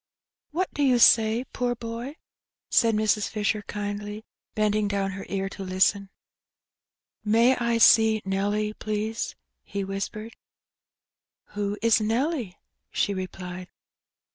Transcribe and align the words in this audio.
"What 0.49 0.73
do 0.73 0.81
you 0.81 0.97
say, 0.97 1.43
poor 1.53 1.75
boy?" 1.75 2.15
said 2.71 2.95
Mrs. 2.95 3.29
Fisher 3.29 3.61
kindly, 3.67 4.25
bending 4.55 4.87
down 4.87 5.11
her 5.11 5.27
ear 5.29 5.47
to 5.49 5.63
listen. 5.63 6.09
May 7.23 7.55
I 7.57 7.77
see 7.77 8.19
Nelly, 8.25 8.73
please?" 8.73 9.35
he 9.63 9.83
whispered. 9.83 10.35
Who 11.49 11.77
is 11.83 12.01
Nelly?" 12.01 12.57
she 12.89 13.13
replied. 13.13 13.69